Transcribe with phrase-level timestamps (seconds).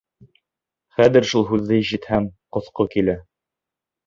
[0.99, 2.27] Хәҙер шул һүҙҙе ишетһәм
[2.59, 3.17] ҡоҫҡо килә.